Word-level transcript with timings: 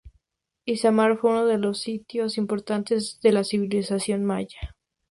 Izamal 0.65 1.19
fue 1.19 1.29
uno 1.29 1.45
de 1.45 1.59
los 1.59 1.79
sitios 1.81 2.39
importantes 2.39 3.19
de 3.21 3.33
la 3.33 3.43
civilización 3.43 4.25
maya. 4.25 4.73